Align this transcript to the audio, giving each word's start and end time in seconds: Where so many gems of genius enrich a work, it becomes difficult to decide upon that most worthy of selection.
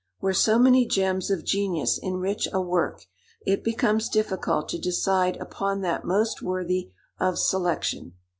Where 0.19 0.33
so 0.33 0.57
many 0.57 0.87
gems 0.87 1.29
of 1.29 1.43
genius 1.45 1.99
enrich 2.01 2.47
a 2.51 2.59
work, 2.59 3.05
it 3.45 3.63
becomes 3.63 4.09
difficult 4.09 4.67
to 4.69 4.79
decide 4.79 5.37
upon 5.37 5.81
that 5.81 6.05
most 6.05 6.41
worthy 6.41 6.89
of 7.19 7.37
selection. 7.37 8.13